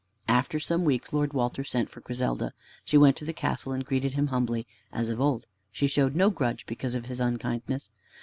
After 0.27 0.59
some 0.59 0.83
weeks 0.83 1.13
Lord 1.13 1.31
Walter 1.33 1.63
sent 1.63 1.87
for 1.91 1.99
Griselda. 2.01 2.53
She 2.83 2.97
went 2.97 3.15
to 3.17 3.23
the 3.23 3.33
castle 3.33 3.71
and 3.71 3.85
greeted 3.85 4.15
him 4.15 4.25
humbly 4.29 4.65
as 4.91 5.09
of 5.09 5.21
old. 5.21 5.45
She 5.71 5.85
showed 5.85 6.15
no 6.15 6.31
grudge 6.31 6.65
because 6.65 6.95
of 6.95 7.05
his 7.05 7.19
unkindness. 7.19 7.91